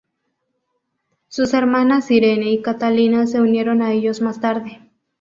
Sus 1.27 1.53
hermanas 1.53 2.09
Irene 2.09 2.49
y 2.51 2.63
Catalina 2.63 3.27
se 3.27 3.39
unieron 3.39 3.83
a 3.83 3.93
ellos 3.93 4.19
más 4.19 4.41
tarde. 4.41 4.79